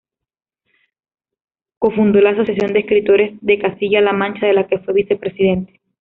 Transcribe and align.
Cofundó 1.77 2.21
la 2.21 2.31
Asociación 2.31 2.73
de 2.73 2.79
Escritores 2.79 3.37
de 3.41 3.59
Castilla-La 3.59 4.13
Mancha, 4.13 4.47
de 4.47 4.53
la 4.53 4.65
que 4.65 4.79
fue 4.79 4.95
vicepresidente. 4.95 5.79